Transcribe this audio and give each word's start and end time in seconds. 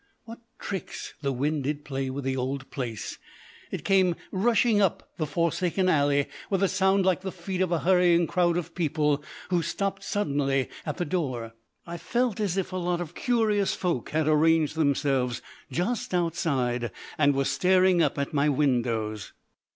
What 0.23 0.39
tricks 0.57 1.13
the 1.21 1.31
wind 1.31 1.65
did 1.65 1.85
play 1.85 2.09
with 2.09 2.23
the 2.23 2.35
old 2.35 2.71
place! 2.71 3.19
It 3.69 3.85
came 3.85 4.15
rushing 4.31 4.81
up 4.81 5.11
the 5.17 5.27
forsaken 5.27 5.87
alley 5.87 6.25
with 6.49 6.63
a 6.63 6.67
sound 6.67 7.05
like 7.05 7.21
the 7.21 7.31
feet 7.31 7.61
of 7.61 7.71
a 7.71 7.81
hurrying 7.81 8.25
crowd 8.25 8.57
of 8.57 8.73
people 8.73 9.23
who 9.49 9.61
stopped 9.61 10.03
suddenly 10.03 10.69
at 10.87 10.97
the 10.97 11.05
door. 11.05 11.53
I 11.85 11.97
felt 11.97 12.39
as 12.39 12.57
if 12.57 12.73
a 12.73 12.77
lot 12.77 12.99
of 12.99 13.13
curious 13.13 13.75
folk 13.75 14.09
had 14.09 14.27
arranged 14.27 14.75
themselves 14.75 15.39
just 15.71 16.15
outside 16.15 16.89
and 17.19 17.35
were 17.35 17.45
staring 17.45 18.01
up 18.01 18.17
at 18.17 18.33
my 18.33 18.49
windows. 18.49 19.33